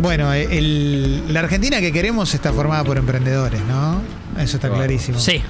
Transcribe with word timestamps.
Bueno, 0.00 0.32
eh, 0.32 0.48
el- 0.50 1.32
la 1.32 1.40
Argentina 1.40 1.80
que 1.80 1.92
queremos 1.92 2.34
está 2.34 2.52
formada 2.52 2.84
por 2.84 2.96
emprendedores, 2.96 3.60
¿no? 3.68 4.00
Eso 4.40 4.56
está 4.56 4.70
clarísimo. 4.70 5.18
Sí. 5.18 5.42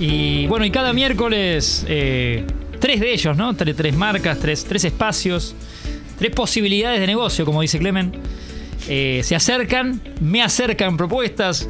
Y 0.00 0.46
bueno, 0.46 0.64
y 0.64 0.70
cada 0.70 0.92
miércoles, 0.92 1.84
eh, 1.88 2.44
tres 2.80 3.00
de 3.00 3.12
ellos, 3.12 3.36
¿no? 3.36 3.54
Tres, 3.54 3.76
tres 3.76 3.94
marcas, 3.94 4.38
tres, 4.38 4.64
tres 4.64 4.84
espacios, 4.84 5.54
tres 6.18 6.32
posibilidades 6.34 7.00
de 7.00 7.06
negocio, 7.06 7.44
como 7.44 7.60
dice 7.62 7.78
Clemen. 7.78 8.12
Eh, 8.88 9.20
se 9.24 9.34
acercan, 9.34 10.00
me 10.20 10.42
acercan 10.42 10.96
propuestas. 10.96 11.68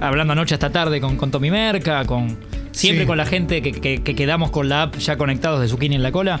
Hablando 0.00 0.32
anoche 0.32 0.54
hasta 0.54 0.70
tarde 0.70 1.00
con, 1.00 1.16
con 1.16 1.30
Tommy 1.30 1.50
Merca, 1.50 2.04
con. 2.04 2.36
Siempre 2.72 3.02
Sí. 3.04 3.06
con 3.06 3.18
la 3.18 3.26
gente 3.26 3.60
que, 3.60 3.70
que- 3.72 4.02
que 4.02 4.14
quedamos 4.14 4.50
con 4.50 4.66
la 4.70 4.82
app 4.84 4.96
ya 4.96 5.16
conectados 5.18 5.60
de 5.60 5.68
Zucchini 5.68 5.96
en 5.96 6.02
la 6.02 6.10
cola. 6.10 6.40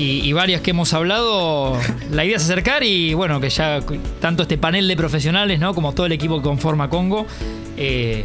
Y, 0.00 0.20
y 0.26 0.32
varias 0.32 0.60
que 0.62 0.70
hemos 0.70 0.92
hablado. 0.94 1.76
La 2.10 2.24
idea 2.24 2.36
es 2.36 2.44
acercar 2.44 2.82
y 2.82 3.12
bueno, 3.14 3.40
que 3.40 3.50
ya 3.50 3.80
tanto 4.20 4.42
este 4.44 4.56
panel 4.56 4.88
de 4.88 4.96
profesionales, 4.96 5.60
¿no? 5.60 5.74
Como 5.74 5.92
todo 5.92 6.06
el 6.06 6.12
equipo 6.12 6.38
que 6.38 6.42
conforma 6.44 6.88
Congo. 6.88 7.26
eh, 7.76 8.24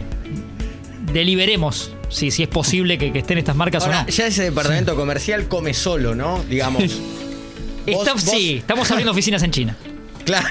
deliberemos 1.12 1.92
si, 2.10 2.32
si 2.32 2.44
es 2.44 2.50
posible 2.50 2.98
que, 2.98 3.12
que 3.12 3.20
estén 3.20 3.38
estas 3.38 3.56
marcas 3.56 3.84
Ahora, 3.84 4.02
o 4.02 4.04
no. 4.04 4.10
ya 4.10 4.28
ese 4.28 4.44
departamento 4.44 4.96
comercial 4.96 5.48
come 5.48 5.74
solo, 5.74 6.16
¿no? 6.16 6.44
Digamos. 6.50 6.84
Está- 7.86 8.14
vos- 8.14 8.22
sí, 8.22 8.56
estamos 8.58 8.90
abriendo 8.90 9.12
oficinas 9.12 9.44
en 9.44 9.52
China. 9.52 9.78
Claro. 10.26 10.48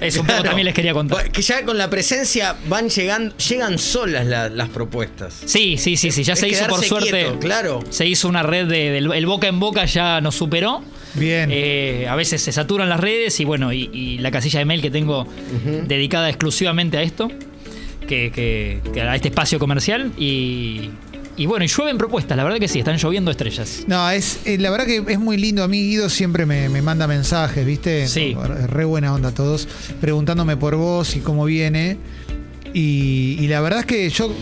Eso 0.00 0.20
un 0.20 0.26
poco 0.26 0.42
también 0.42 0.64
les 0.66 0.74
quería 0.74 0.92
contar. 0.92 1.30
Que 1.30 1.42
ya 1.42 1.64
con 1.64 1.78
la 1.78 1.88
presencia 1.88 2.56
van 2.68 2.88
llegando, 2.88 3.36
llegan 3.36 3.78
solas 3.78 4.26
la- 4.26 4.48
las 4.48 4.68
propuestas. 4.68 5.34
Sí, 5.46 5.76
sí, 5.78 5.96
sí, 5.96 6.10
sí, 6.10 6.24
ya 6.24 6.32
Es 6.34 6.40
se 6.40 6.48
hizo 6.48 6.66
por 6.66 6.82
suerte. 6.84 7.10
quieto, 7.10 7.38
claro. 7.38 7.80
Se 7.90 8.06
hizo 8.06 8.28
una 8.28 8.42
red 8.42 8.66
de, 8.66 8.98
el 8.98 9.26
boca 9.26 9.46
en 9.46 9.60
boca 9.60 9.84
ya 9.84 10.20
nos 10.20 10.34
superó. 10.34 10.82
Bien. 11.14 11.50
Eh, 11.52 12.06
a 12.08 12.16
veces 12.16 12.42
se 12.42 12.52
saturan 12.52 12.88
las 12.88 12.98
redes 12.98 13.38
y 13.38 13.44
bueno, 13.44 13.72
y, 13.72 13.90
y 13.92 14.18
la 14.18 14.30
casilla 14.30 14.58
de 14.60 14.64
mail 14.64 14.80
que 14.82 14.90
tengo 14.90 15.26
dedicada 15.86 16.28
exclusivamente 16.28 16.96
a 16.98 17.02
esto, 17.02 17.28
que, 18.08 18.32
que- 18.32 18.80
que 18.92 19.02
a 19.02 19.14
este 19.14 19.28
espacio 19.28 19.58
comercial 19.58 20.10
y, 20.18 20.90
y 21.36 21.46
bueno, 21.46 21.64
y 21.64 21.68
llueven 21.68 21.96
propuestas, 21.98 22.36
la 22.36 22.44
verdad 22.44 22.58
que 22.58 22.68
sí, 22.68 22.78
están 22.78 22.98
lloviendo 22.98 23.30
estrellas. 23.30 23.84
No, 23.86 24.10
es 24.10 24.40
eh, 24.44 24.58
la 24.58 24.70
verdad 24.70 24.86
que 24.86 25.02
es 25.06 25.18
muy 25.18 25.36
lindo. 25.36 25.62
A 25.62 25.68
mí 25.68 25.80
Guido 25.82 26.08
siempre 26.10 26.44
me, 26.46 26.68
me 26.68 26.82
manda 26.82 27.06
mensajes, 27.06 27.64
¿viste? 27.64 28.06
Sí. 28.06 28.36
Re 28.68 28.84
buena 28.84 29.14
onda 29.14 29.32
todos, 29.32 29.66
preguntándome 30.00 30.56
por 30.56 30.76
vos 30.76 31.16
y 31.16 31.20
cómo 31.20 31.44
viene. 31.44 31.96
Y, 32.74 33.36
y 33.40 33.48
la 33.48 33.60
verdad 33.60 33.80
es 33.80 33.86
que 33.86 34.08
yo 34.10 34.32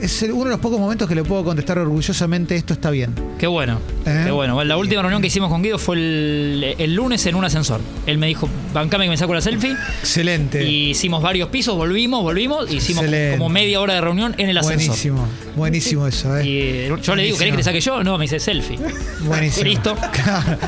es 0.00 0.22
uno 0.22 0.44
de 0.44 0.50
los 0.50 0.60
pocos 0.60 0.78
momentos 0.78 1.08
que 1.08 1.14
le 1.14 1.22
puedo 1.24 1.44
contestar 1.44 1.78
orgullosamente 1.78 2.56
esto 2.56 2.72
está 2.74 2.90
bien. 2.90 3.14
Qué 3.38 3.46
bueno, 3.46 3.80
¿Eh? 4.06 4.22
qué 4.24 4.30
bueno. 4.30 4.62
La 4.64 4.76
última 4.76 5.02
reunión 5.02 5.20
que 5.20 5.28
hicimos 5.28 5.48
con 5.50 5.62
Guido 5.62 5.78
fue 5.78 5.96
el, 5.96 6.74
el 6.78 6.94
lunes 6.94 7.24
en 7.26 7.34
un 7.34 7.44
ascensor. 7.44 7.80
Él 8.06 8.18
me 8.18 8.26
dijo, 8.26 8.48
bancame 8.72 9.04
que 9.04 9.10
me 9.10 9.16
saco 9.16 9.34
la 9.34 9.40
selfie. 9.40 9.72
Excelente. 10.00 10.64
Y 10.64 10.90
hicimos 10.90 11.22
varios 11.22 11.48
pisos, 11.48 11.76
volvimos, 11.76 12.22
volvimos, 12.22 12.70
hicimos 12.72 13.04
Excelente. 13.04 13.38
como 13.38 13.48
media 13.48 13.80
hora 13.80 13.94
de 13.94 14.00
reunión 14.00 14.34
en 14.38 14.48
el 14.48 14.58
ascensor. 14.58 14.86
buenísimo, 14.86 15.28
buenísimo 15.56 16.06
eso, 16.06 16.38
¿eh? 16.38 16.46
Y 16.46 16.58
eh, 16.60 16.96
yo 17.02 17.16
le 17.16 17.24
digo, 17.24 17.38
¿querés 17.38 17.52
que 17.52 17.58
te 17.58 17.64
saque 17.64 17.80
yo? 17.80 18.02
No, 18.04 18.18
me 18.18 18.24
dice 18.24 18.40
selfie. 18.40 18.78
Buenísimo. 19.20 19.64
Listo. 19.64 19.96
Claro, 20.24 20.58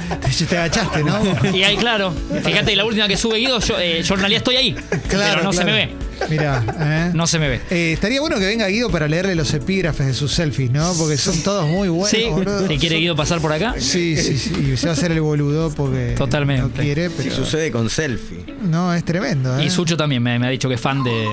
te 0.49 0.59
agachaste, 0.59 1.03
¿no? 1.03 1.19
Y 1.55 1.63
ahí, 1.63 1.77
claro, 1.77 2.13
fíjate, 2.45 2.77
la 2.77 2.85
última 2.85 3.09
que 3.09 3.17
sube 3.17 3.39
Guido, 3.39 3.59
yo, 3.61 3.79
eh, 3.79 4.03
yo 4.03 4.15
en 4.15 4.21
realidad 4.21 4.39
estoy 4.39 4.57
ahí. 4.57 4.77
pero 5.09 5.43
no 5.43 5.53
se 5.53 5.65
me 5.65 5.73
ve. 5.73 6.06
Mirá, 6.29 6.63
¿eh? 6.81 7.11
No 7.15 7.27
se 7.27 7.39
me 7.39 7.49
ve. 7.49 7.61
Eh, 7.71 7.93
estaría 7.93 8.21
bueno 8.21 8.39
que 8.39 8.47
venga 8.47 8.67
Guido 8.69 8.91
para 8.91 9.09
leerle 9.09 9.35
los 9.35 9.53
epígrafes 9.55 10.07
de 10.07 10.15
sus 10.15 10.33
selfies, 10.33 10.71
¿no? 10.71 10.93
Porque 10.99 11.17
son 11.17 11.41
todos 11.43 11.69
muy 11.69 11.89
buenos. 11.89 12.11
sí, 12.11 12.27
boludo. 12.31 12.67
quiere 12.79 12.97
Guido 12.99 13.17
pasar 13.17 13.41
por 13.41 13.53
acá. 13.53 13.75
Sí, 13.79 14.17
sí, 14.17 14.37
sí. 14.39 14.71
Y 14.73 14.77
se 14.77 14.87
va 14.87 14.93
a 14.93 14.97
hacer 14.97 15.13
el 15.13 15.21
boludo 15.21 15.71
porque 15.71 16.15
Totalmente. 16.17 16.63
no 16.63 16.71
quiere, 16.71 17.09
Si 17.09 17.15
pero. 17.19 17.35
sucede 17.37 17.71
con 17.71 17.89
selfie. 17.91 18.45
No, 18.63 18.93
es 18.95 19.05
tremendo, 19.05 19.59
¿eh? 19.59 19.65
Y 19.65 19.71
Sucho 19.71 19.97
también 19.97 20.23
me, 20.23 20.39
me 20.39 20.47
ha 20.47 20.51
dicho 20.51 20.69
que 20.69 20.75
es 20.77 20.81
fan 20.81 21.03
de, 21.05 21.27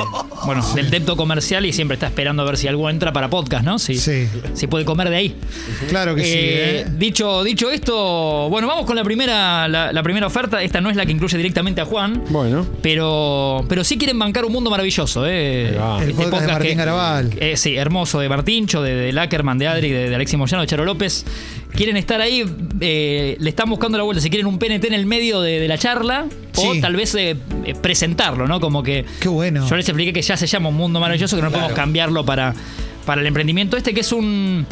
bueno, 0.46 0.66
del 0.76 0.90
depto 0.90 1.16
comercial 1.16 1.66
y 1.66 1.74
siempre 1.74 1.96
está 1.96 2.08
esperando 2.08 2.44
a 2.44 2.46
ver 2.46 2.58
si 2.58 2.68
algo 2.68 2.90
entra 2.90 3.12
para 3.14 3.30
podcast, 3.30 3.64
¿no? 3.66 3.80
Si, 3.80 3.96
Sí. 3.98 4.28
si 4.54 4.68
puede 4.68 4.86
comer 4.86 5.10
de 5.10 5.16
ahí. 5.16 5.36
Claro 5.90 6.16
que 6.16 6.24
sí, 6.24 6.30
Eh, 6.34 6.80
¿eh? 6.82 6.86
dicho, 6.98 7.44
dicho 7.44 7.72
esto, 7.72 8.50
bueno, 8.50 8.68
vamos 8.68 8.86
con 8.86 8.96
la 8.96 9.04
primera, 9.04 9.68
la, 9.68 9.92
la 9.94 10.04
primera 10.04 10.28
oferta. 10.28 10.62
Esta 10.62 10.82
no 10.82 10.90
es 10.90 10.96
la 10.98 11.06
que 11.06 11.12
incluye 11.12 11.38
directamente 11.38 11.82
a 11.82 11.86
Juan. 11.86 12.24
Bueno. 12.30 12.66
Pero, 12.82 13.66
pero 13.70 13.84
sí 13.84 13.98
quieren 13.98 14.20
bancar 14.20 14.46
un 14.46 14.52
mundo 14.52 14.70
maravilloso, 14.74 15.26
¿eh? 15.28 15.76
Va. 15.80 16.04
El 16.04 16.14
podcast 16.14 16.46
de 16.46 16.52
Martín 16.52 16.78
Garabal. 16.78 17.30
eh, 17.40 17.56
sí, 17.58 17.76
hermoso, 17.76 18.20
de 18.20 18.28
Martincho, 18.30 18.82
de, 18.82 18.94
de 18.96 19.12
Lackerman, 19.14 19.58
de 19.58 19.68
Adri, 19.68 19.90
de, 19.92 20.10
de 20.10 20.16
Alexis 20.16 20.38
Moyano, 20.38 20.62
de 20.62 20.68
Charo 20.68 20.84
López. 20.86 21.26
Quieren 21.74 21.98
estar 21.98 22.20
ahí, 22.22 22.44
eh, 22.82 23.36
le 23.40 23.50
están 23.50 23.70
buscando 23.70 23.98
la 23.98 24.04
vuelta. 24.04 24.22
Si 24.22 24.30
quieren 24.30 24.46
un 24.48 24.60
PNT 24.60 24.86
en 24.88 24.94
el 24.94 25.06
medio 25.06 25.42
de, 25.42 25.60
de 25.60 25.68
la 25.68 25.78
charla, 25.78 26.26
o 26.56 26.74
Sí. 26.74 26.82
tal 26.82 26.96
vez 26.96 27.16
eh, 27.16 27.36
eh, 27.66 27.74
presentarlo, 27.82 28.48
¿no? 28.48 28.60
Como 28.60 28.84
que. 28.84 29.06
Qué 29.20 29.28
bueno. 29.30 29.68
Yo 29.70 29.76
les 29.76 29.88
expliqué 29.88 30.12
que 30.14 30.22
ya 30.22 30.36
se 30.38 30.46
llama 30.48 30.70
un 30.70 30.76
mundo 30.76 31.00
maravilloso, 31.00 31.36
que 31.36 31.42
no 31.42 31.50
podemos 31.50 31.74
cambiarlo 31.74 32.26
para, 32.26 32.54
para 33.06 33.22
el 33.22 33.28
emprendimiento 33.28 33.78
este, 33.78 33.94
que 33.94 34.02
es 34.02 34.12
un. 34.12 34.66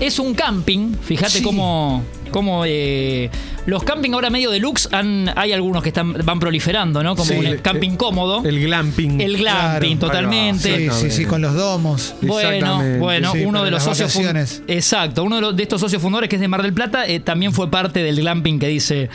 Es 0.00 0.18
un 0.18 0.34
camping. 0.34 0.94
Fíjate 1.02 1.38
Sí. 1.38 1.42
cómo. 1.42 2.02
Cómo 2.32 2.64
eh, 2.66 3.30
los 3.66 3.84
camping 3.84 4.10
ahora 4.12 4.30
medio 4.30 4.50
deluxe 4.50 4.88
han, 4.92 5.30
hay 5.36 5.52
algunos 5.52 5.82
que 5.82 5.90
están, 5.90 6.12
van 6.24 6.40
proliferando, 6.40 7.02
¿no? 7.02 7.14
Como 7.14 7.30
Sí. 7.30 7.36
un 7.36 7.58
camping 7.58 7.96
cómodo. 7.96 8.42
El 8.44 8.60
glamping. 8.60 9.20
El 9.20 9.36
glamping, 9.36 9.98
Claro. 9.98 10.12
totalmente. 10.12 10.90
Sí, 10.90 11.00
sí, 11.02 11.10
sí, 11.10 11.24
con 11.26 11.40
los 11.42 11.54
domos. 11.54 12.14
Bueno, 12.22 12.82
bueno, 12.98 13.32
Sí, 13.32 13.44
uno 13.44 13.62
de 13.62 13.70
los 13.70 13.82
socios. 13.82 14.18
Exacto, 14.66 15.22
uno 15.22 15.36
de, 15.36 15.42
los- 15.42 15.56
de 15.56 15.62
estos 15.62 15.80
socios 15.80 16.02
fundadores 16.02 16.28
que 16.28 16.36
es 16.36 16.40
de 16.40 16.48
Mar 16.48 16.62
del 16.62 16.72
Plata 16.72 17.06
eh, 17.06 17.20
también 17.20 17.52
fue 17.52 17.70
parte 17.70 18.02
del 18.02 18.16
glamping 18.16 18.58
que 18.58 18.68
dice 18.68 19.08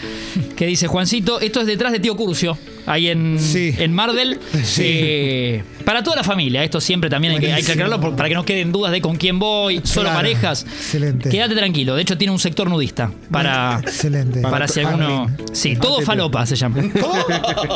que 0.56 0.66
dice 0.68 0.88
Juancito. 0.88 1.40
Esto 1.42 1.62
es 1.62 1.68
detrás 1.68 1.92
de 1.92 2.00
Tío 2.00 2.16
Curcio, 2.16 2.58
ahí 2.88 3.10
en, 3.10 3.38
Sí. 3.40 3.76
en 3.78 3.94
Mardel. 3.94 4.40
Sí. 4.64 4.82
Eh, 4.84 5.64
para 5.86 6.02
toda 6.04 6.16
la 6.18 6.24
familia, 6.24 6.64
esto 6.64 6.82
siempre 6.82 7.10
también 7.10 7.34
hay 7.36 7.40
que, 7.40 7.54
hay 7.54 7.64
que 7.64 7.72
aclararlo 7.74 8.02
por- 8.02 8.16
para 8.16 8.28
que 8.28 8.36
no 8.36 8.44
queden 8.44 8.72
dudas 8.72 8.92
de 8.92 9.00
con 9.02 9.16
quién 9.18 9.38
voy, 9.40 9.82
solo 9.84 10.10
Claro. 10.10 10.18
parejas. 10.18 10.64
Excelente. 10.66 11.30
Quédate 11.30 11.56
tranquilo, 11.56 11.96
de 11.96 12.02
hecho 12.02 12.18
tiene 12.18 12.32
un 12.32 12.40
sector 12.40 12.70
nudista 12.70 13.12
para 13.32 13.80
Excelente. 13.84 14.42
para 14.42 14.68
si 14.68 14.80
alguno. 14.82 15.30
Sí, 15.54 15.76
todo 15.76 16.02
falopa 16.02 16.46
se 16.46 16.56
llama. 16.56 16.78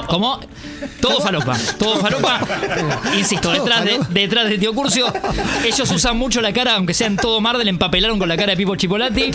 ¿Cómo? 0.07 0.39
Todo 0.99 1.19
falopa. 1.21 1.57
Todo 1.77 1.97
falopa. 1.97 2.41
Insisto, 3.17 3.51
detrás 3.51 3.85
de, 3.85 3.99
detrás 4.09 4.49
de 4.49 4.57
Tío 4.57 4.73
Curcio. 4.73 5.05
Ellos 5.65 5.89
usan 5.91 6.17
mucho 6.17 6.41
la 6.41 6.51
cara, 6.53 6.75
aunque 6.75 6.93
sean 6.93 7.15
todo 7.17 7.39
Mardel, 7.41 7.67
empapelaron 7.67 8.17
con 8.19 8.27
la 8.29 8.35
cara 8.37 8.51
de 8.51 8.57
Pipo 8.57 8.75
Chipolati. 8.75 9.31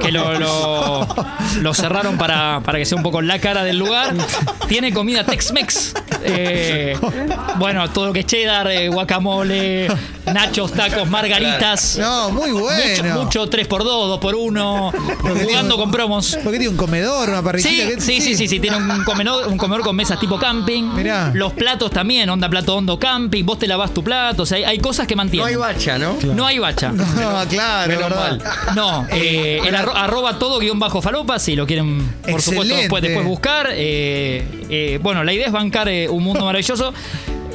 Que 0.00 0.10
lo, 0.12 0.38
lo, 0.38 1.06
lo 1.60 1.74
cerraron 1.74 2.16
para, 2.18 2.60
para 2.64 2.78
que 2.78 2.84
sea 2.86 2.96
un 2.96 3.02
poco 3.02 3.20
la 3.22 3.38
cara 3.38 3.64
del 3.64 3.78
lugar. 3.78 4.14
Tiene 4.74 4.92
comida 4.92 5.24
Tex-Mex. 5.24 5.94
Eh, 6.26 6.96
bueno, 7.58 7.90
todo 7.90 8.06
lo 8.06 8.12
que 8.14 8.20
es 8.20 8.26
cheddar, 8.26 8.66
eh, 8.70 8.88
guacamole, 8.88 9.88
nachos, 10.32 10.72
tacos, 10.72 11.06
margaritas. 11.10 11.98
No, 11.98 12.30
muy 12.30 12.50
bueno. 12.50 12.82
Mucho, 13.22 13.44
mucho 13.44 13.50
3x2, 13.50 14.18
2x1, 14.18 14.92
Porque 15.20 15.44
jugando 15.44 15.74
tiene- 15.74 15.76
con 15.76 15.90
promos. 15.90 16.38
Porque 16.42 16.58
tiene 16.58 16.70
un 16.70 16.78
comedor, 16.78 17.28
una 17.28 17.40
Sí, 17.40 17.44
parrillita. 17.44 17.88
que- 17.88 18.00
sí, 18.00 18.22
sí, 18.22 18.34
sí, 18.36 18.48
sí, 18.48 18.58
tiene 18.58 18.78
un 18.78 19.04
comedor, 19.04 19.48
un 19.48 19.58
comedor 19.58 19.82
con 19.84 19.94
mesas 19.96 20.18
tipo 20.18 20.38
camping. 20.38 20.94
Mirá. 20.94 21.30
Los 21.34 21.52
platos 21.52 21.90
también, 21.90 22.30
onda 22.30 22.48
plato 22.48 22.74
hondo 22.74 22.98
camping, 22.98 23.44
vos 23.44 23.58
te 23.58 23.66
lavas 23.66 23.92
tu 23.92 24.02
plato, 24.02 24.44
o 24.44 24.46
sea, 24.46 24.56
hay, 24.56 24.64
hay 24.64 24.78
cosas 24.78 25.06
que 25.06 25.14
No 25.14 25.18
mantienen. 25.24 25.48
hay 25.50 25.56
bacha, 25.56 25.98
¿no? 25.98 26.16
No 26.34 26.46
hay 26.46 26.58
bacha. 26.58 26.90
No, 26.90 27.04
claro, 27.50 27.88
Menos 27.92 28.10
mal. 28.10 28.42
No, 28.74 29.06
eh, 29.10 29.60
el 29.62 29.74
arro- 29.74 29.92
arroba 29.94 30.38
todo 30.38 30.58
guion 30.58 30.78
bajo 30.78 31.02
falopa, 31.02 31.38
si 31.38 31.54
lo 31.54 31.66
quieren, 31.66 32.02
por 32.30 32.40
supuesto, 32.40 32.74
después, 32.74 33.02
después 33.02 33.26
buscar. 33.26 33.68
Eh, 33.72 34.42
eh, 34.70 34.98
bueno, 35.02 35.24
la 35.24 35.32
idea 35.32 35.46
es 35.46 35.52
bancar 35.52 35.88
eh, 35.88 36.08
un 36.08 36.22
mundo 36.22 36.44
maravilloso. 36.44 36.92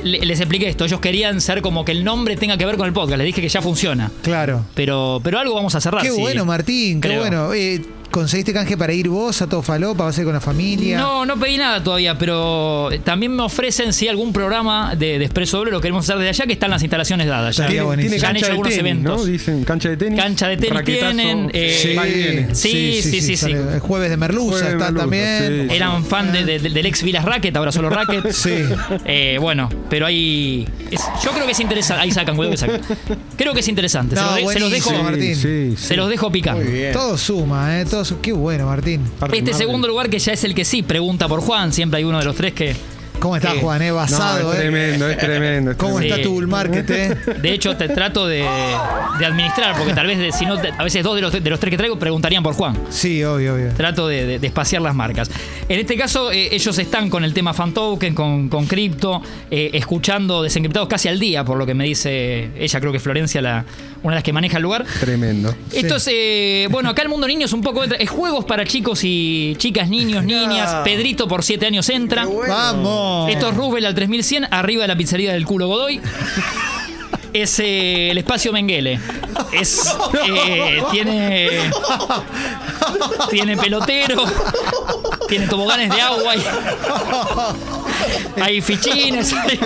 Le- 0.04 0.20
les 0.20 0.40
expliqué 0.40 0.70
esto, 0.70 0.86
ellos 0.86 1.02
querían 1.02 1.42
ser 1.42 1.62
como 1.62 1.84
que 1.84 1.92
el 1.92 2.06
nombre 2.06 2.38
tenga 2.38 2.58
que 2.58 2.66
ver 2.66 2.78
con 2.78 2.88
el 2.88 2.94
podcast, 2.94 3.18
les 3.18 3.26
dije 3.26 3.42
que 3.42 3.50
ya 3.50 3.62
funciona. 3.62 4.10
Claro. 4.22 4.64
Pero, 4.74 5.20
pero 5.24 5.40
algo 5.40 5.54
vamos 5.56 5.76
a 5.76 5.82
cerrar. 5.82 6.02
Qué 6.02 6.12
sí. 6.12 6.22
bueno, 6.22 6.46
Martín, 6.46 7.02
qué 7.02 7.10
creo. 7.10 7.20
bueno. 7.20 7.54
Eh, 7.54 7.82
¿Conseguiste 8.12 8.54
canje 8.54 8.76
para 8.76 8.92
ir 8.92 9.08
vos 9.08 9.40
a 9.42 9.48
todo 9.48 9.62
falopa? 9.62 10.06
¿Vas 10.06 10.18
a 10.18 10.22
ir 10.22 10.26
con 10.26 10.34
la 10.34 10.42
familia? 10.42 10.98
No, 10.98 11.26
no 11.26 11.40
pedí 11.40 11.58
nada 11.58 11.84
todavía, 11.84 12.18
pero 12.18 12.90
también 13.04 13.36
me 13.36 13.44
ofrecen 13.44 13.94
si 13.94 14.08
algún 14.08 14.34
programa 14.34 14.96
de, 14.96 15.20
de 15.20 15.26
Expreso 15.26 15.58
Doble 15.58 15.72
lo 15.72 15.80
queremos 15.80 16.06
hacer 16.06 16.18
desde 16.18 16.30
allá, 16.30 16.46
que 16.48 16.54
están 16.54 16.72
las 16.72 16.82
instalaciones 16.82 17.28
dadas. 17.28 17.56
Ya. 17.56 17.68
Tiene, 17.68 17.84
buenísimo. 17.84 18.10
tiene 18.12 18.22
Ya 18.22 18.30
han 18.30 18.36
hecho 18.38 18.46
de 18.48 18.52
algunos 18.52 18.70
tenis, 18.74 18.80
eventos. 18.92 19.20
¿no? 19.20 19.26
Dicen 19.26 19.64
cancha 19.64 19.90
de 19.90 19.98
tenis. 19.98 20.20
Cancha 20.20 20.48
de 20.48 20.58
tenis 20.58 20.74
raquetazo, 20.74 21.16
tienen, 21.16 21.52
eh, 21.54 22.48
Sí. 22.54 22.70
Sí, 22.70 23.02
sí, 23.04 23.22
sí, 23.22 23.38
sí. 23.38 23.52
El 23.52 23.80
jueves 23.80 24.10
de 24.10 24.18
Merluza 24.18 24.50
Jueves 24.58 24.66
de 24.66 24.72
está 24.74 24.86
Merluza, 24.86 25.04
también. 25.04 25.68
sí. 25.70 25.76
Eran 25.76 26.04
fan 26.04 26.32
de- 26.32 26.46
de- 26.46 26.60
del 26.60 26.86
ex 26.88 27.04
Vilas 27.04 27.24
Racket, 27.26 27.56
ahora 27.56 27.72
solo 27.72 27.90
Racket. 27.90 28.32
Sí. 28.40 28.56
Eh, 29.06 29.38
bueno, 29.40 29.70
pero 29.90 30.08
es- 30.92 31.02
yo 31.24 31.32
creo 31.32 31.46
que 31.46 31.52
es 31.52 31.60
interesante. 31.60 32.02
Ahí 32.04 32.12
sacan, 32.12 32.36
cuidado 32.36 32.52
que 32.54 32.58
sacan. 32.58 32.82
Creo 33.38 33.54
que 33.54 33.60
es 33.60 33.68
interesante. 33.68 34.16
Se, 34.16 34.22
los, 34.24 34.36
de- 34.36 34.54
se 34.54 34.60
los 34.60 34.72
dejo. 34.72 34.92
Sí, 35.16 35.36
sí. 35.36 35.76
se 35.78 35.96
los 35.96 36.10
dejo 36.10 36.32
bien. 36.64 36.92
Todo 36.94 37.18
suma, 37.18 37.80
¿eh? 37.80 37.86
Todo 37.86 37.99
Qué 38.22 38.32
bueno, 38.32 38.66
Martín. 38.68 39.02
Este 39.34 39.54
segundo 39.54 39.88
lugar 39.88 40.10
que 40.10 40.20
ya 40.20 40.34
es 40.34 40.44
el 40.44 40.54
que 40.56 40.66
sí 40.66 40.84
pregunta 40.84 41.28
por 41.28 41.42
Juan, 41.42 41.72
siempre 41.74 41.98
hay 42.00 42.04
uno 42.04 42.20
de 42.20 42.26
los 42.26 42.36
tres 42.36 42.54
que, 42.54 42.76
¿Cómo 43.20 43.36
está, 43.36 43.54
Eh, 43.54 43.60
Juan? 43.60 43.82
Eh? 43.82 43.92
Basado, 43.92 44.44
No, 44.44 44.54
es 44.54 44.60
eh. 44.60 44.62
tremendo, 44.62 45.10
es 45.10 45.18
tremendo. 45.18 45.72
es 45.72 45.78
¿Cómo 45.78 46.00
está 46.00 46.16
Sí. 46.16 46.22
tu 46.22 46.32
bull 46.32 46.48
market, 46.48 46.90
eh? 46.90 47.18
De 47.42 47.52
hecho, 47.54 47.76
te 47.76 47.90
trato 47.90 48.26
de, 48.26 48.46
de 49.20 49.26
administrar, 49.26 49.76
porque 49.78 49.94
tal 49.94 50.08
vez, 50.08 50.18
de- 50.20 50.32
si 50.32 50.46
no, 50.46 50.54
a 50.56 50.84
veces 50.86 51.04
dos 51.04 51.16
de 51.16 51.22
los, 51.24 51.34
de 51.34 51.50
los 51.50 51.60
tres 51.60 51.72
que 51.72 51.78
traigo 51.78 52.00
preguntarían 52.00 52.42
por 52.44 52.54
Juan. 52.54 52.78
Sí, 52.90 53.22
obvio, 53.26 53.56
obvio. 53.56 53.74
Trato 53.76 54.08
de, 54.08 54.26
de- 54.26 54.40
de 54.40 54.48
espaciar 54.48 54.82
las 54.82 54.96
marcas. 54.96 55.30
En 55.68 55.78
este 55.82 55.98
caso, 55.98 56.32
eh, 56.32 56.56
ellos 56.56 56.78
están 56.80 57.10
con 57.10 57.26
el 57.26 57.34
tema 57.34 57.54
fan 57.54 57.74
token, 57.74 58.16
con, 58.16 58.48
con 58.48 58.66
cripto, 58.68 59.22
eh, 59.52 59.72
escuchando 59.74 60.42
desencriptados 60.42 60.88
casi 60.88 61.10
al 61.10 61.20
día, 61.20 61.44
por 61.44 61.58
lo 61.58 61.66
que 61.66 61.74
me 61.74 61.84
dice 61.84 62.52
ella, 62.58 62.80
creo 62.80 62.94
que 62.94 63.00
Florencia, 63.02 63.42
la, 63.42 63.66
una 64.04 64.14
de 64.14 64.16
las 64.16 64.24
que 64.24 64.34
maneja 64.34 64.58
el 64.58 64.64
lugar. 64.64 64.86
Tremendo. 65.00 65.54
Esto 65.72 65.96
es, 65.98 66.10
eh, 66.12 66.68
bueno, 66.72 66.90
acá 66.90 67.02
el 67.02 67.10
mundo 67.10 67.28
niño 67.28 67.46
es 67.46 67.54
un 67.54 67.62
poco. 67.62 67.84
Es 67.84 68.10
juegos 68.10 68.46
para 68.46 68.66
chicos 68.66 69.02
y 69.04 69.56
chicas, 69.58 69.90
niños, 69.90 70.24
niñas. 70.24 70.78
Pedrito 70.84 71.28
por 71.28 71.44
7 71.44 71.66
años 71.66 71.90
entra. 71.90 72.26
Bueno. 72.26 72.54
Vamos. 72.54 73.32
Esto 73.32 73.50
es 73.50 73.56
Roosevelt 73.56 73.88
al 73.88 73.96
3100, 73.96 74.48
arriba 74.52 74.84
de 74.84 74.88
la 74.88 74.96
pizzería 74.96 75.34
del 75.34 75.46
culo 75.46 75.68
Godoy. 75.68 76.02
Es 77.34 77.60
eh, 77.60 78.12
el 78.12 78.18
espacio 78.18 78.52
Menguele. 78.52 79.00
Es, 79.52 79.96
eh, 80.28 80.84
tiene. 80.92 81.72
Tiene 83.30 83.56
pelotero. 83.58 84.24
Tiene 85.28 85.48
toboganes 85.48 85.94
de 85.94 86.02
agua. 86.02 86.32
Hay, 86.32 86.44
hay 88.42 88.62
fichines. 88.62 89.34
Hay, 89.34 89.60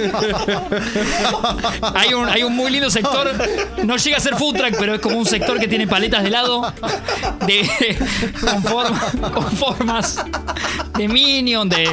hay 1.96 2.14
un, 2.14 2.28
hay 2.30 2.44
un 2.44 2.56
muy 2.56 2.70
lindo 2.72 2.90
sector. 2.90 3.32
No 3.84 3.96
llega 3.98 4.18
a 4.18 4.20
ser 4.20 4.36
food 4.36 4.58
truck, 4.58 4.76
pero 4.78 4.96
es 4.96 5.00
como 5.02 5.18
un 5.18 5.26
sector 5.26 5.58
que 5.60 5.68
tiene 5.68 5.88
paletas 5.88 6.22
de 6.24 6.28
helado. 6.30 6.74
De, 7.48 7.98
con, 8.42 8.64
forma- 8.64 9.32
con 9.34 9.52
formas 9.52 10.18
de 10.98 11.08
Minion, 11.08 11.68
de 11.70 11.90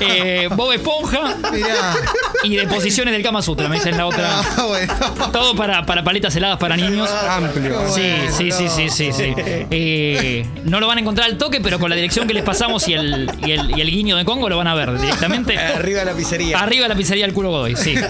eh, 0.00 0.48
Bob 0.54 0.72
Esponja 0.72 1.36
Mirá. 1.52 1.94
Y 2.44 2.56
de 2.56 2.66
posiciones 2.66 3.12
del 3.12 3.22
Kama 3.22 3.42
Sutra, 3.42 3.68
me 3.68 3.76
dicen 3.76 3.96
la 3.96 4.06
otra. 4.06 4.40
Ah, 4.56 4.64
bueno. 4.68 4.92
Todo 5.32 5.54
para, 5.54 5.84
para 5.86 6.02
paletas 6.04 6.34
heladas 6.36 6.58
para 6.58 6.76
niños. 6.76 7.08
Amplio. 7.10 7.74
Sí, 7.94 8.00
Bueno, 8.02 8.36
sí, 8.36 8.50
sí, 8.50 8.68
sí, 8.68 8.90
sí, 8.90 9.12
sí. 9.12 9.34
Eh, 9.70 10.46
no 10.64 10.80
lo 10.80 10.86
van 10.86 10.98
a 10.98 11.00
encontrar 11.00 11.28
al 11.28 11.38
toque, 11.38 11.60
pero 11.60 11.78
con 11.78 11.90
la 11.90 11.96
dirección 11.96 12.26
que 12.26 12.34
les 12.34 12.42
pasamos 12.42 12.86
y 12.88 12.94
el, 12.94 13.30
y 13.46 13.52
el, 13.52 13.76
y 13.76 13.80
el 13.80 13.90
guiño 13.90 14.16
de 14.16 14.24
Congo 14.24 14.48
lo 14.48 14.56
van 14.56 14.66
a 14.68 14.74
ver 14.74 14.98
directamente. 14.98 15.56
Arriba 15.58 16.00
de 16.00 16.04
la 16.06 16.12
pizzería. 16.14 16.58
Arriba 16.58 16.82
de 16.84 16.88
la 16.90 16.94
pizzería 16.94 17.24
del 17.24 17.34
culo 17.34 17.50
Godoy, 17.50 17.76
sí. 17.76 17.94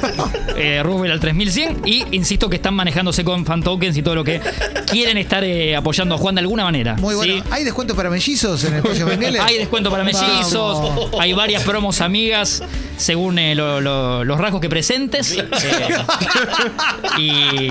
Eh, 0.54 0.80
Roosevelt 0.82 1.14
al 1.14 1.20
3100 1.20 1.82
y 1.86 2.04
insisto 2.14 2.48
que 2.50 2.56
están 2.56 2.74
manejándose 2.74 3.24
con 3.24 3.44
fan 3.46 3.62
tokens 3.62 3.96
y 3.96 4.02
todo 4.02 4.14
lo 4.14 4.22
que 4.22 4.40
quieren 4.86 5.16
estar 5.16 5.42
eh, 5.44 5.74
apoyando 5.74 6.14
a 6.14 6.18
Juan 6.18 6.34
de 6.34 6.40
alguna 6.42 6.64
manera. 6.64 6.94
Muy 6.96 7.14
bueno. 7.14 7.34
¿sí? 7.34 7.42
¿Hay 7.50 7.64
descuento 7.64 7.96
para 7.96 8.10
mellizos 8.10 8.62
en 8.64 8.74
el 8.74 8.78
espacio 8.80 9.06
Menguele? 9.06 9.40
Hay 9.40 9.56
descuento 9.58 9.90
para 9.90 10.04
mellizos, 10.04 10.78
Vamos. 10.82 11.10
hay 11.18 11.32
varias 11.32 11.62
promos 11.64 12.00
amigas 12.00 12.62
según 12.96 13.38
eh, 13.38 13.54
lo- 13.54 13.80
lo- 13.80 14.21
los 14.26 14.38
rasgos 14.38 14.60
que 14.60 14.68
presentes. 14.68 15.32
Eh, 15.32 15.46
y, 17.18 17.68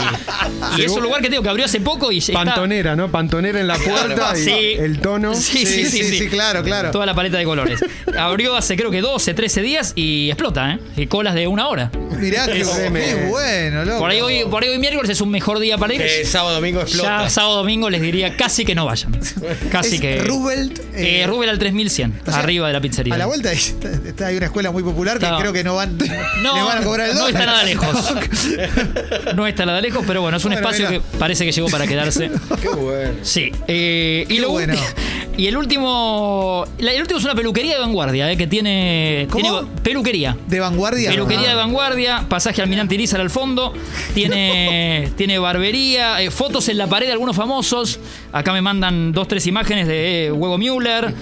y 0.78 0.82
es 0.84 0.92
un 0.92 1.04
lugar 1.04 1.22
que 1.22 1.30
tengo 1.30 1.44
que 1.44 1.50
abrió 1.50 1.66
hace 1.66 1.80
poco 1.82 2.12
y 2.12 2.18
está- 2.20 2.34
Pantonera, 2.34 2.96
¿no? 2.96 3.10
Pantonera 3.10 3.60
en 3.60 3.68
la 3.68 3.78
puerta 3.78 4.34
y 4.38 4.42
Sí. 4.44 4.52
el 4.80 5.00
tono. 5.00 5.34
Sí, 5.36 5.66
sí, 5.66 5.86
sí, 5.86 6.04
sí, 6.18 6.28
claro, 6.30 6.64
claro. 6.64 6.92
Toda 6.92 7.06
la 7.06 7.14
paleta 7.14 7.38
de 7.38 7.46
colores. 7.46 7.80
Abrió 8.18 8.56
hace 8.56 8.76
creo 8.76 8.92
que 8.92 9.02
12, 9.02 9.34
13 9.34 9.62
días 9.62 9.94
y 9.96 10.30
explota, 10.30 10.72
¿eh? 10.74 10.80
Y 10.98 11.08
colas 11.08 11.34
de 11.36 11.48
una 11.48 11.68
hora. 11.68 11.92
Mirá 12.20 12.46
qué, 12.46 12.62
Es- 12.62 12.70
qué 12.70 13.28
bueno, 13.30 13.86
loco. 13.86 14.00
Por 14.00 14.10
ahí, 14.12 14.22
hoy, 14.22 14.44
por 14.50 14.64
ahí 14.64 14.70
hoy 14.70 14.78
miércoles 14.80 15.10
es 15.10 15.22
un 15.22 15.30
mejor 15.32 15.60
día 15.60 15.78
para 15.78 15.94
ir. 15.94 16.02
Que 16.02 16.26
sábado 16.26 16.56
domingo 16.56 16.82
explota. 16.82 17.24
Ya 17.24 17.30
sábado 17.30 17.58
domingo 17.58 17.90
les 17.90 18.02
diría 18.02 18.36
casi 18.38 18.66
que 18.66 18.76
no 18.76 18.86
vayan. 18.86 19.12
Casi 19.72 19.96
Es 19.96 20.02
que. 20.02 20.20
Roosevelt. 20.20 20.80
Eh, 20.94 21.22
eh, 21.22 21.28
Rubel 21.28 21.50
al 21.50 21.58
3100, 21.60 22.22
o 22.28 22.32
sea, 22.32 22.40
arriba 22.40 22.68
de 22.68 22.74
la 22.74 22.82
pizzería. 22.82 23.14
A 23.16 23.18
la 23.18 23.26
vuelta 23.26 23.52
está, 23.52 23.90
está- 24.08 24.28
hay 24.28 24.38
una 24.38 24.48
escuela 24.48 24.72
muy 24.72 24.84
popular 24.84 25.18
que 25.20 25.26
No. 25.28 25.40
creo 25.40 25.54
que 25.54 25.64
no 25.64 25.76
van, 25.76 25.98
No, 26.42 26.56
le 26.56 26.62
van 26.64 26.78
a 26.78 26.84
cobrar 26.84 27.10
el 27.10 27.16
no 27.16 27.28
está 27.28 27.46
nada 27.46 27.64
lejos. 27.64 28.14
No 29.36 29.48
está 29.48 29.66
nada 29.66 29.82
lejos, 29.82 30.04
pero 30.06 30.22
bueno, 30.22 30.38
es 30.38 30.46
un 30.46 30.52
Bueno, 30.52 30.68
espacio 30.68 30.90
mira. 30.90 31.02
que 31.02 31.18
parece 31.18 31.46
que 31.46 31.52
llegó 31.52 31.68
para 31.70 31.88
quedarse. 31.88 32.32
Qué 32.62 32.70
bueno. 32.70 33.14
Sí. 33.22 33.52
eh, 33.68 34.26
y, 34.28 34.36
Qué 34.36 34.42
lo 34.42 34.50
bueno. 34.52 34.74
ulti- 34.74 34.94
y 35.38 35.48
el 35.48 35.58
último. 35.58 36.66
el 36.78 37.02
último 37.02 37.18
es 37.20 37.24
una 37.26 37.36
peluquería 37.36 37.76
de 37.76 37.80
vanguardia, 37.82 38.32
eh, 38.32 38.38
que 38.38 38.48
tiene. 38.48 39.28
¿Cómo? 39.30 39.44
tiene 39.62 39.68
peluquería. 39.84 40.38
De 40.48 40.60
vanguardia. 40.60 41.10
Peluquería 41.12 41.48
de 41.48 41.54
Ah. 41.54 41.56
vanguardia, 41.56 42.26
pasaje 42.30 42.62
Almirante 42.62 42.96
Irizar 42.96 43.22
al 43.22 43.30
fondo, 43.30 43.74
tiene, 44.14 45.12
tiene 45.18 45.40
barbería, 45.40 46.22
eh, 46.22 46.32
fotos 46.32 46.68
en 46.70 46.78
la 46.78 46.88
pared 46.88 47.08
de 47.08 47.14
algunos 47.14 47.36
famosos. 47.36 48.00
Acá 48.32 48.54
me 48.54 48.62
mandan 48.62 49.12
dos, 49.12 49.28
tres 49.28 49.46
imágenes 49.48 49.88
de 49.88 50.28
eh, 50.28 50.32
Huevo 50.32 50.58
Müller, 50.58 51.14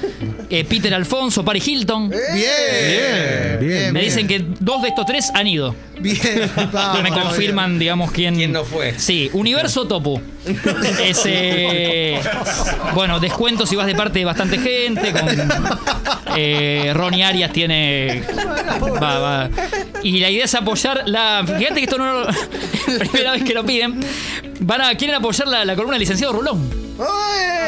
eh, 0.49 0.65
Peter 0.65 0.93
Alfonso, 0.93 1.43
Paris 1.45 1.67
Hilton. 1.67 2.09
Bien. 2.09 2.19
Bien, 2.33 3.57
bien. 3.59 3.93
Me 3.93 4.01
dicen 4.01 4.27
que 4.27 4.43
dos 4.59 4.81
de 4.81 4.89
estos 4.89 5.05
tres 5.05 5.29
han 5.33 5.47
ido. 5.47 5.75
Bien. 5.99 6.17
Vamos, 6.71 7.03
me 7.03 7.09
confirman, 7.09 7.77
digamos, 7.77 8.11
quién. 8.11 8.35
¿Quién 8.35 8.51
no 8.53 8.63
fue? 8.63 8.97
Sí, 8.97 9.29
Universo 9.33 9.85
Topu. 9.87 10.21
Es, 11.03 11.21
eh, 11.25 12.19
bueno, 12.95 13.19
descuento 13.19 13.65
si 13.65 13.75
vas 13.75 13.85
de 13.85 13.93
parte 13.95 14.19
de 14.19 14.25
bastante 14.25 14.57
gente. 14.57 15.11
Con, 15.11 15.27
eh, 16.35 16.91
Ronnie 16.95 17.23
Arias 17.23 17.51
tiene. 17.51 18.23
va, 19.01 19.19
va. 19.19 19.49
Y 20.03 20.19
la 20.19 20.29
idea 20.29 20.45
es 20.45 20.55
apoyar 20.55 21.03
la. 21.05 21.43
Fíjate 21.45 21.75
que 21.75 21.83
esto 21.83 21.97
no 21.97 22.21
lo- 22.21 22.29
es 22.29 22.37
primera 23.11 23.33
vez 23.33 23.43
que 23.43 23.53
lo 23.53 23.65
piden. 23.65 23.99
Van 24.61 24.81
a, 24.81 24.95
quieren 24.95 25.15
apoyar 25.17 25.47
la, 25.47 25.65
la 25.65 25.75
columna 25.75 25.95
del 25.95 26.01
licenciado 26.01 26.33
Rulón. 26.33 26.78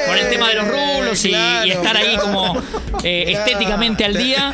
Por 0.08 0.18
el 0.18 0.30
tema 0.30 0.50
de 0.50 0.56
los 0.56 0.68
rulos 0.68 1.26
y, 1.26 1.30
claro, 1.30 1.66
y 1.68 1.72
estar 1.72 1.96
ahí 1.98 2.16
claro. 2.16 2.24
como 2.24 2.62
eh, 3.04 3.26
estéticamente 3.30 4.04
al 4.06 4.16
día. 4.18 4.54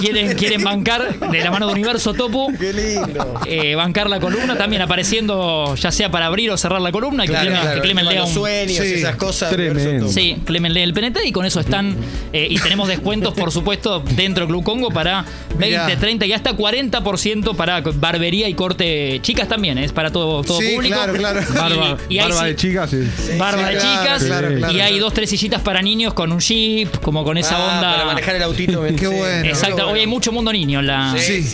Quieren, 0.00 0.36
quieren 0.36 0.62
bancar 0.64 1.18
de 1.18 1.40
la 1.44 1.50
mano 1.50 1.66
de 1.66 1.72
Universo. 1.72 2.12
Qué 2.58 2.72
lindo. 2.72 3.40
eh, 3.46 3.74
bancar 3.74 4.08
la 4.10 4.18
columna, 4.20 4.56
también 4.56 4.82
apareciendo 4.82 5.74
ya 5.76 5.92
sea 5.92 6.10
para 6.10 6.26
abrir 6.26 6.50
o 6.50 6.56
cerrar 6.56 6.80
la 6.80 6.90
columna. 6.92 7.24
y 7.24 7.28
que 7.28 7.32
Claro, 7.32 7.46
Clemen, 7.46 7.60
claro. 7.62 7.76
que 7.76 7.82
Clemen 7.82 8.06
lea 8.06 8.20
los 8.20 8.28
un- 8.30 8.34
sueños 8.34 8.70
y 8.84 8.88
Sí. 8.88 8.94
esas 8.94 9.16
cosas. 9.16 9.50
Tremendo. 9.50 10.08
Sí, 10.08 10.38
Clemen 10.44 10.72
lee 10.72 10.80
el 10.82 10.92
PNT 10.94 11.24
y 11.26 11.32
con 11.32 11.44
eso 11.46 11.60
están. 11.60 11.96
eh, 12.32 12.46
y 12.50 12.58
tenemos 12.58 12.88
descuentos, 12.88 13.34
por 13.34 13.52
supuesto, 13.52 14.00
dentro 14.00 14.44
de 14.44 14.48
Club 14.50 14.64
Congo 14.64 14.90
para 14.90 15.24
20, 15.56 15.84
Mirá. 15.86 15.98
30 16.00 16.26
y 16.26 16.32
hasta 16.32 16.52
40% 16.56 17.54
para 17.54 17.80
barbería 17.80 18.48
y 18.48 18.54
corte. 18.54 19.20
Chicas 19.22 19.48
también, 19.48 19.78
es 19.78 19.92
para 19.92 20.10
todo, 20.10 20.42
todo 20.42 20.58
Sí, 20.60 20.74
público. 20.74 20.94
claro, 20.96 21.12
claro. 21.14 21.40
Y- 21.50 21.56
Barba, 21.56 21.96
y 22.08 22.18
barba 22.18 22.40
sí- 22.40 22.46
de 22.46 22.56
chicas, 22.56 22.90
sí. 22.90 23.08
Barba 23.38 23.68
Sí, 23.68 23.74
de 23.74 23.80
chicas. 23.80 24.24
claro, 24.24 24.48
Sí. 24.48 24.54
claro, 24.56 24.72
y 24.74 24.80
hay 24.80 24.98
dos, 24.98 25.12
tres 25.14 25.30
sillitas 25.30 25.60
para 25.62 25.82
niños 25.82 26.14
con 26.14 26.32
un 26.32 26.40
jeep, 26.40 27.00
como 27.00 27.24
con 27.24 27.36
esa 27.38 27.56
Ah, 27.56 27.74
onda. 27.76 27.92
Para 27.92 28.04
manejar 28.06 28.36
el 28.36 28.42
autito. 28.42 28.82
Qué 28.96 28.98
sí. 28.98 29.06
bueno. 29.06 29.44
Exacto, 29.46 29.76
Qué 29.76 29.82
hoy 29.82 30.00
hay 30.00 30.06
mucho 30.06 30.32
mundo 30.32 30.52
niño 30.52 30.80
en 30.80 30.86
la. 30.86 31.14
Sí. 31.18 31.44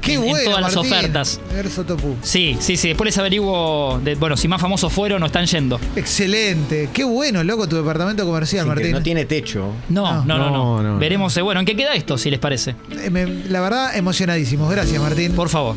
Qué 0.00 0.14
En- 0.14 0.22
en 0.22 0.28
bueno. 0.28 0.44
todas 0.50 0.62
las 0.62 0.74
Martín. 0.76 0.92
ofertas. 0.92 1.40
Verso 1.54 1.84
Topu. 1.84 2.16
Sí, 2.22 2.56
sí, 2.60 2.76
sí. 2.76 2.88
Después 2.88 3.06
les 3.06 3.18
averiguo, 3.18 4.00
de- 4.02 4.16
bueno, 4.16 4.36
si 4.36 4.48
más 4.48 4.60
famosos 4.60 4.92
fueron 4.92 5.22
o 5.22 5.26
están 5.26 5.46
yendo. 5.46 5.78
Excelente. 5.94 6.88
Qué 6.92 7.04
bueno, 7.04 7.44
loco, 7.44 7.68
tu 7.68 7.76
departamento 7.76 8.24
comercial, 8.26 8.64
Sí, 8.64 8.68
que 8.70 8.74
Martín. 8.74 8.92
No 8.92 9.02
tiene 9.02 9.24
techo. 9.26 9.72
No, 9.90 10.24
no, 10.24 10.38
no, 10.38 10.50
no. 10.50 10.50
No, 10.50 10.82
no. 10.82 10.98
Veremos, 10.98 11.36
eh, 11.36 11.42
bueno, 11.42 11.60
¿en 11.60 11.66
qué 11.66 11.76
queda 11.76 11.94
esto, 11.94 12.18
si 12.18 12.30
les 12.30 12.40
parece? 12.40 12.74
Eh, 12.90 13.10
me- 13.10 13.26
la 13.48 13.60
verdad, 13.60 13.96
emocionadísimos. 13.96 14.70
Gracias, 14.70 15.00
Martín. 15.00 15.32
Por 15.32 15.48
favor. 15.48 15.76